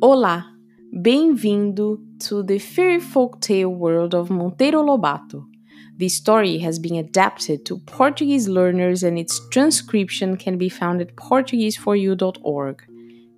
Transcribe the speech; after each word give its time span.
Olá, 0.00 0.44
bem-vindo 0.92 1.98
to 2.20 2.42
the 2.42 2.58
fairy 2.58 3.00
folk 3.00 3.40
tale 3.40 3.68
world 3.68 4.14
of 4.14 4.28
Monteiro 4.28 4.82
Lobato. 4.82 5.46
The 5.96 6.08
story 6.08 6.58
has 6.58 6.78
been 6.78 6.94
adapted 6.96 7.64
to 7.66 7.78
Portuguese 7.78 8.48
learners 8.48 9.02
and 9.02 9.18
its 9.18 9.40
transcription 9.48 10.36
can 10.36 10.56
be 10.58 10.68
found 10.68 11.00
at 11.00 11.16
portugueseforyou.org. 11.16 12.84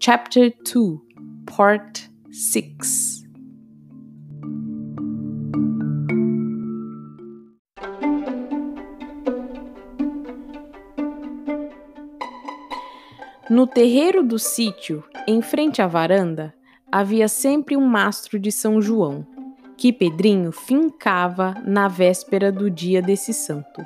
Chapter 0.00 0.50
2, 0.50 1.02
Part 1.46 2.08
6. 2.32 3.17
No 13.50 13.66
terreiro 13.66 14.22
do 14.22 14.38
sítio, 14.38 15.02
em 15.26 15.40
frente 15.40 15.80
à 15.80 15.86
varanda, 15.86 16.54
havia 16.92 17.28
sempre 17.28 17.78
um 17.78 17.86
mastro 17.86 18.38
de 18.38 18.52
São 18.52 18.78
João, 18.78 19.26
que 19.74 19.90
Pedrinho 19.90 20.52
fincava 20.52 21.54
na 21.64 21.88
véspera 21.88 22.52
do 22.52 22.70
dia 22.70 23.00
desse 23.00 23.32
santo, 23.32 23.80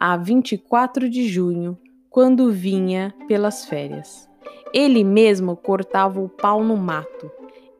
a 0.00 0.16
24 0.16 1.08
de 1.08 1.28
junho, 1.28 1.78
quando 2.10 2.50
vinha 2.50 3.14
pelas 3.28 3.66
férias. 3.66 4.28
Ele 4.74 5.04
mesmo 5.04 5.54
cortava 5.54 6.20
o 6.20 6.28
pau 6.28 6.64
no 6.64 6.76
mato, 6.76 7.30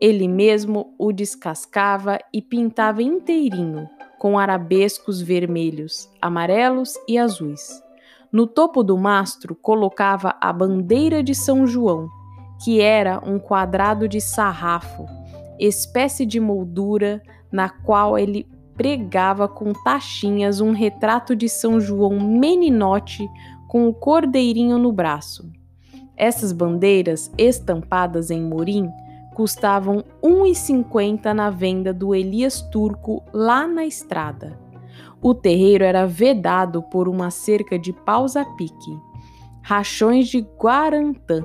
ele 0.00 0.28
mesmo 0.28 0.94
o 0.96 1.12
descascava 1.12 2.20
e 2.32 2.40
pintava 2.40 3.02
inteirinho, 3.02 3.90
com 4.20 4.38
arabescos 4.38 5.20
vermelhos, 5.20 6.08
amarelos 6.22 6.94
e 7.08 7.18
azuis. 7.18 7.82
No 8.30 8.46
topo 8.46 8.82
do 8.82 8.98
mastro 8.98 9.54
colocava 9.54 10.36
a 10.40 10.52
bandeira 10.52 11.22
de 11.22 11.34
São 11.34 11.66
João, 11.66 12.08
que 12.62 12.80
era 12.80 13.22
um 13.24 13.38
quadrado 13.38 14.06
de 14.06 14.20
sarrafo, 14.20 15.06
espécie 15.58 16.26
de 16.26 16.38
moldura 16.38 17.22
na 17.50 17.70
qual 17.70 18.18
ele 18.18 18.46
pregava 18.76 19.48
com 19.48 19.72
tachinhas 19.72 20.60
um 20.60 20.72
retrato 20.72 21.34
de 21.34 21.48
São 21.48 21.80
João 21.80 22.20
meninote 22.20 23.26
com 23.66 23.88
o 23.88 23.94
cordeirinho 23.94 24.78
no 24.78 24.92
braço. 24.92 25.50
Essas 26.16 26.52
bandeiras 26.52 27.32
estampadas 27.38 28.30
em 28.30 28.42
morim 28.42 28.90
custavam 29.34 30.04
R$ 30.22 30.28
1,50 30.28 31.32
na 31.32 31.48
venda 31.48 31.94
do 31.94 32.14
Elias 32.14 32.60
Turco 32.60 33.22
lá 33.32 33.66
na 33.66 33.86
estrada. 33.86 34.58
O 35.22 35.34
terreiro 35.34 35.84
era 35.84 36.06
vedado 36.06 36.82
por 36.82 37.08
uma 37.08 37.30
cerca 37.30 37.78
de 37.78 37.92
paus 37.92 38.36
a 38.36 38.44
pique, 38.44 38.98
rachões 39.62 40.28
de 40.28 40.40
guarantã. 40.58 41.44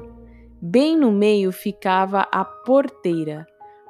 Bem 0.62 0.96
no 0.96 1.12
meio 1.12 1.52
ficava 1.52 2.28
a 2.32 2.46
porteira. 2.46 3.46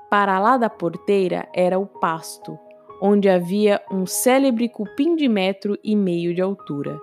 Para 0.09 0.39
lá 0.39 0.57
da 0.57 0.69
porteira 0.69 1.47
era 1.53 1.77
o 1.77 1.85
pasto, 1.85 2.57
onde 3.01 3.29
havia 3.29 3.81
um 3.91 4.05
célebre 4.05 4.69
cupim 4.69 5.15
de 5.15 5.27
metro 5.27 5.77
e 5.83 5.95
meio 5.95 6.33
de 6.33 6.41
altura. 6.41 6.99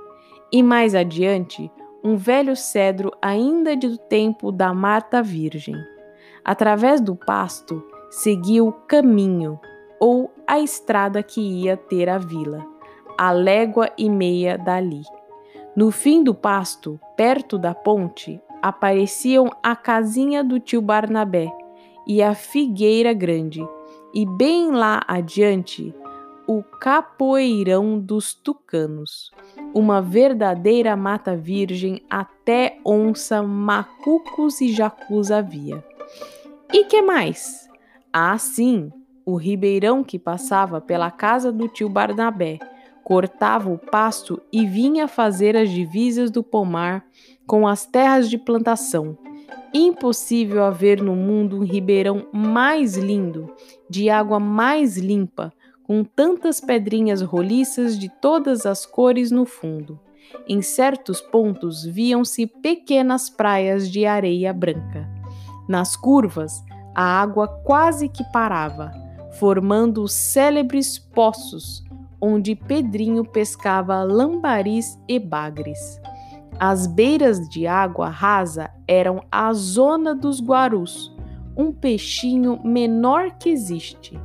E 0.53 0.63
mais 0.63 0.95
adiante, 0.95 1.71
um 2.03 2.17
velho 2.17 2.57
cedro 2.57 3.13
ainda 3.21 3.77
do 3.77 3.99
tempo 3.99 4.51
da 4.51 4.73
Marta 4.73 5.23
Virgem. 5.23 5.77
Através 6.45 7.01
do 7.01 7.15
pasto 7.15 7.83
seguia 8.11 8.65
o 8.65 8.73
caminho, 8.73 9.61
ou 10.01 10.33
a 10.47 10.59
estrada 10.59 11.23
que 11.23 11.41
ia 11.41 11.77
ter 11.77 12.09
a 12.09 12.17
vila, 12.17 12.67
a 13.19 13.31
légua 13.31 13.91
e 13.99 14.09
meia 14.09 14.57
dali. 14.57 15.03
No 15.77 15.91
fim 15.91 16.25
do 16.25 16.35
pasto, 16.35 16.99
perto 17.17 17.59
da 17.59 17.75
ponte, 17.75 18.41
apareciam 18.63 19.51
a 19.63 19.77
casinha 19.77 20.43
do 20.43 20.59
tio 20.59 20.81
Barnabé 20.81 21.53
e 22.07 22.23
a 22.23 22.35
figueira 22.35 23.13
grande, 23.13 23.63
e 24.13 24.27
bem 24.27 24.73
lá 24.73 25.03
adiante, 25.07 25.95
o 26.47 26.63
capoeirão 26.65 27.99
dos 28.01 28.35
tucanos, 28.35 29.31
uma 29.73 30.03
verdadeira 30.03 30.97
mata 30.97 31.37
virgem, 31.37 32.03
até 32.11 32.79
onça, 32.85 33.41
macucos 33.41 34.61
e 34.61 34.73
jacus 34.73 35.31
havia. 35.31 35.85
E 36.73 36.85
que 36.85 37.01
mais? 37.03 37.69
Ah, 38.13 38.37
sim, 38.37 38.91
o 39.31 39.37
ribeirão 39.37 40.03
que 40.03 40.19
passava 40.19 40.81
pela 40.81 41.11
casa 41.11 41.53
do 41.53 41.69
tio 41.69 41.89
Barnabé, 41.89 42.59
cortava 43.05 43.71
o 43.71 43.79
pasto 43.79 44.41
e 44.53 44.67
vinha 44.67 45.09
fazer 45.09 45.57
as 45.57 45.71
divisas 45.71 46.31
do 46.31 46.43
pomar 46.43 47.05
com 47.47 47.67
as 47.67 47.87
terras 47.87 48.29
de 48.29 48.39
plantação. 48.39 49.17
Impossível 49.73 50.65
haver 50.65 51.01
no 51.01 51.15
mundo 51.15 51.57
um 51.59 51.65
ribeirão 51.65 52.27
mais 52.33 52.97
lindo, 52.97 53.53
de 53.89 54.11
água 54.11 54.39
mais 54.39 54.97
limpa, 54.97 55.53
com 55.83 56.05
tantas 56.05 56.61
pedrinhas 56.61 57.21
roliças 57.21 57.99
de 57.99 58.09
todas 58.09 58.67
as 58.67 58.87
cores 58.87 59.31
no 59.31 59.45
fundo. 59.45 59.99
Em 60.49 60.63
certos 60.63 61.21
pontos 61.21 61.85
viam-se 61.85 62.47
pequenas 62.47 63.29
praias 63.29 63.91
de 63.91 64.07
areia 64.07 64.53
branca. 64.53 65.09
Nas 65.69 65.97
curvas, 65.97 66.63
a 66.95 67.21
água 67.21 67.49
quase 67.65 68.09
que 68.09 68.25
parava 68.33 69.00
formando 69.39 70.03
os 70.03 70.13
célebres 70.13 70.99
poços, 70.99 71.85
onde 72.21 72.55
Pedrinho 72.55 73.25
pescava 73.25 74.03
lambaris 74.03 74.99
e 75.09 75.19
bagres. 75.19 76.01
As 76.59 76.87
beiras 76.87 77.49
de 77.49 77.67
água 77.67 78.09
rasa 78.09 78.71
eram 78.87 79.23
a 79.33 79.53
zona 79.53 80.15
dos 80.15 80.41
guarus, 80.41 81.15
um 81.57 81.73
peixinho 81.73 82.61
menor 82.63 83.31
que 83.39 83.49
existe. 83.49 84.21